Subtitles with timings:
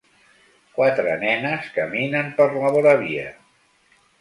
[0.77, 3.29] Quatre nenes caminen per la voravia.